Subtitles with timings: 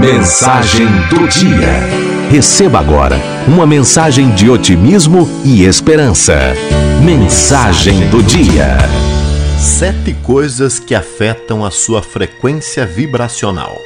[0.00, 2.30] Mensagem do dia.
[2.30, 6.54] Receba agora uma mensagem de otimismo e esperança.
[7.04, 8.78] Mensagem do dia.
[9.58, 13.76] Sete coisas que afetam a sua frequência vibracional.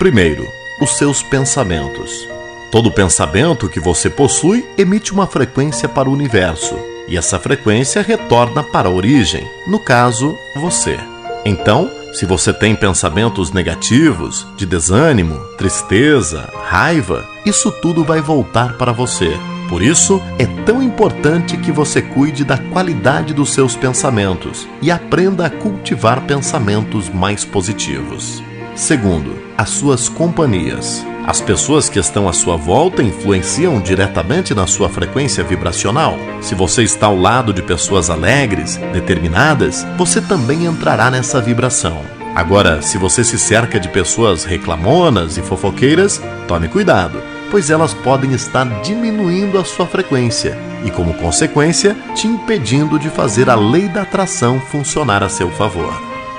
[0.00, 0.44] Primeiro,
[0.80, 2.28] os seus pensamentos.
[2.72, 6.74] Todo pensamento que você possui emite uma frequência para o universo,
[7.06, 10.98] e essa frequência retorna para a origem, no caso, você.
[11.44, 18.90] Então, se você tem pensamentos negativos, de desânimo, tristeza, raiva, isso tudo vai voltar para
[18.90, 19.36] você.
[19.68, 25.44] Por isso, é tão importante que você cuide da qualidade dos seus pensamentos e aprenda
[25.44, 28.42] a cultivar pensamentos mais positivos.
[28.74, 31.04] Segundo, as suas companhias.
[31.26, 36.16] As pessoas que estão à sua volta influenciam diretamente na sua frequência vibracional.
[36.40, 42.00] Se você está ao lado de pessoas alegres, determinadas, você também entrará nessa vibração.
[42.32, 48.32] Agora, se você se cerca de pessoas reclamonas e fofoqueiras, tome cuidado, pois elas podem
[48.32, 54.02] estar diminuindo a sua frequência e, como consequência, te impedindo de fazer a lei da
[54.02, 55.92] atração funcionar a seu favor.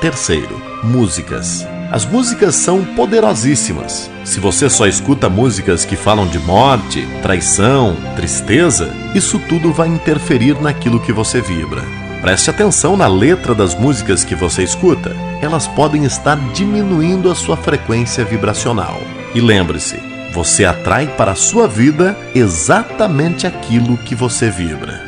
[0.00, 1.64] Terceiro, músicas.
[1.90, 4.10] As músicas são poderosíssimas.
[4.24, 10.60] Se você só escuta músicas que falam de morte, traição, tristeza, isso tudo vai interferir
[10.60, 11.82] naquilo que você vibra.
[12.20, 15.14] Preste atenção na letra das músicas que você escuta.
[15.42, 18.98] Elas podem estar diminuindo a sua frequência vibracional.
[19.34, 19.96] E lembre-se,
[20.32, 25.00] você atrai para a sua vida exatamente aquilo que você vibra.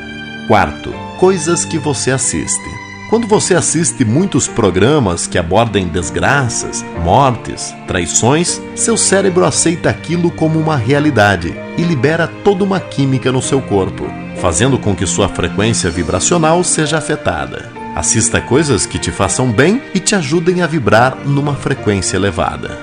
[0.46, 2.85] Quarto, coisas que você assiste.
[3.08, 10.58] Quando você assiste muitos programas que abordem desgraças, mortes, traições, seu cérebro aceita aquilo como
[10.58, 14.04] uma realidade e libera toda uma química no seu corpo,
[14.40, 17.70] fazendo com que sua frequência vibracional seja afetada.
[17.94, 22.76] Assista coisas que te façam bem e te ajudem a vibrar numa frequência elevada.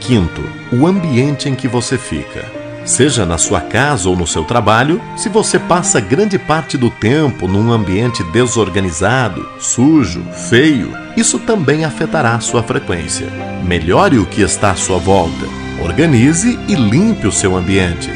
[0.00, 2.65] Quinto, o ambiente em que você fica.
[2.86, 7.48] Seja na sua casa ou no seu trabalho, se você passa grande parte do tempo
[7.48, 13.26] num ambiente desorganizado, sujo, feio, isso também afetará sua frequência.
[13.64, 15.46] Melhore o que está à sua volta.
[15.82, 18.08] Organize e limpe o seu ambiente.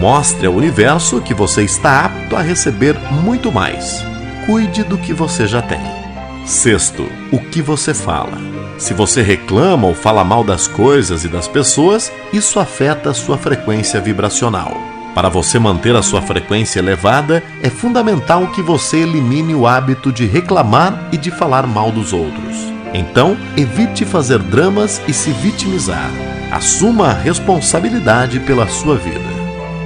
[0.00, 4.02] Mostre ao universo que você está apto a receber muito mais.
[4.46, 5.80] Cuide do que você já tem.
[6.46, 8.53] Sexto, o que você fala.
[8.78, 13.38] Se você reclama ou fala mal das coisas e das pessoas, isso afeta a sua
[13.38, 14.76] frequência vibracional.
[15.14, 20.26] Para você manter a sua frequência elevada, é fundamental que você elimine o hábito de
[20.26, 22.56] reclamar e de falar mal dos outros.
[22.92, 26.10] Então, evite fazer dramas e se vitimizar.
[26.50, 29.20] Assuma a responsabilidade pela sua vida.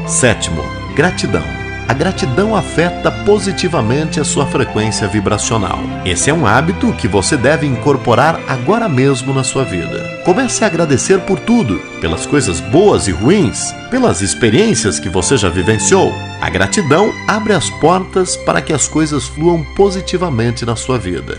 [0.07, 0.63] Sétimo,
[0.95, 1.68] gratidão.
[1.89, 5.79] A gratidão afeta positivamente a sua frequência vibracional.
[6.05, 10.21] Esse é um hábito que você deve incorporar agora mesmo na sua vida.
[10.23, 15.49] Comece a agradecer por tudo, pelas coisas boas e ruins, pelas experiências que você já
[15.49, 16.13] vivenciou.
[16.43, 21.39] A gratidão abre as portas para que as coisas fluam positivamente na sua vida.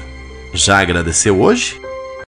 [0.52, 1.80] Já agradeceu hoje?